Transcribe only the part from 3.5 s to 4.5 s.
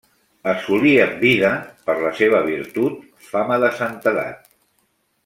de santedat.